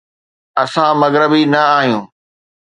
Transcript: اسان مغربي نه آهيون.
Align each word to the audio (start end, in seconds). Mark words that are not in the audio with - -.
اسان 0.63 0.91
مغربي 1.01 1.43
نه 1.53 1.61
آهيون. 1.77 2.03